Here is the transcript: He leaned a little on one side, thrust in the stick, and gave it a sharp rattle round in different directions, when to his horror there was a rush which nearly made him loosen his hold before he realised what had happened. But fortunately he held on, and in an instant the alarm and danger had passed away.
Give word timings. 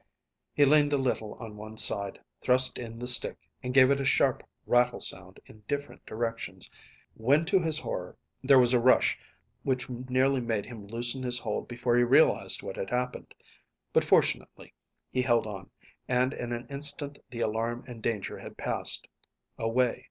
He 0.55 0.65
leaned 0.65 0.93
a 0.93 0.97
little 0.97 1.35
on 1.35 1.57
one 1.57 1.77
side, 1.77 2.19
thrust 2.41 2.79
in 2.79 2.97
the 2.97 3.05
stick, 3.05 3.37
and 3.61 3.71
gave 3.71 3.91
it 3.91 3.99
a 3.99 4.03
sharp 4.05 4.41
rattle 4.65 4.99
round 5.13 5.39
in 5.45 5.63
different 5.67 6.03
directions, 6.07 6.71
when 7.13 7.45
to 7.45 7.59
his 7.59 7.77
horror 7.77 8.17
there 8.43 8.57
was 8.57 8.73
a 8.73 8.79
rush 8.81 9.19
which 9.61 9.87
nearly 9.91 10.41
made 10.41 10.65
him 10.65 10.87
loosen 10.87 11.21
his 11.21 11.37
hold 11.37 11.67
before 11.67 11.97
he 11.97 12.03
realised 12.03 12.63
what 12.63 12.77
had 12.77 12.89
happened. 12.89 13.35
But 13.93 14.03
fortunately 14.03 14.73
he 15.11 15.21
held 15.21 15.45
on, 15.45 15.69
and 16.07 16.33
in 16.33 16.51
an 16.51 16.65
instant 16.71 17.19
the 17.29 17.41
alarm 17.41 17.83
and 17.85 18.01
danger 18.01 18.39
had 18.39 18.57
passed 18.57 19.07
away. 19.59 19.99